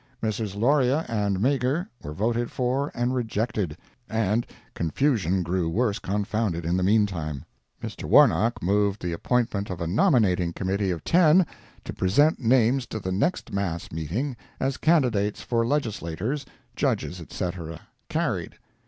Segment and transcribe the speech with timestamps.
[0.19, 0.55] Messrs.
[0.55, 3.77] Loryea and Meagher were voted for and rejected,
[4.09, 7.45] and confusion grew worse confounded in the meantime.
[7.83, 8.05] Mr.
[8.05, 11.45] Warnock moved the appointment of a Nominating Committee of ten,
[11.83, 17.81] to present names to the next mass meeting, as candidates for Legislators, Judges, etc.
[18.09, 18.55] Carried.